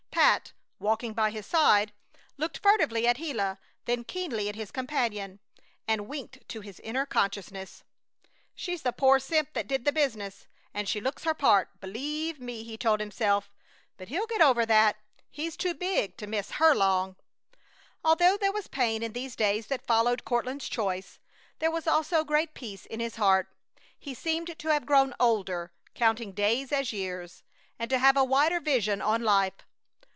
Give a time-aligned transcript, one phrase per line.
[0.13, 1.93] Pat, walking by his side,
[2.37, 5.39] looked furtively at Gila then keenly at his companion,
[5.87, 7.83] and winked to his inner consciousness.
[8.53, 10.47] "She's the poor simp that did the business!
[10.75, 13.51] And she looks her part, b'leeve me!" he told himself.
[13.97, 14.97] "But he'll get over that!
[15.31, 17.15] He's too big to miss her long!"
[18.03, 21.19] Although there was pain in these days that followed Courtland's choice,
[21.59, 23.47] there was also great peace in his heart.
[23.97, 27.41] He seemed to have grown older, counting days as years,
[27.79, 29.55] and to have a wider vision on life.